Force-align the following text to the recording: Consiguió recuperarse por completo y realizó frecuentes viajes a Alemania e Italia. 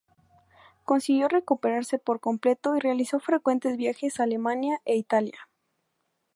Consiguió 0.83 1.27
recuperarse 1.27 1.99
por 1.99 2.19
completo 2.21 2.75
y 2.75 2.79
realizó 2.79 3.19
frecuentes 3.19 3.77
viajes 3.77 4.19
a 4.19 4.23
Alemania 4.23 4.81
e 4.83 4.95
Italia. 4.95 5.47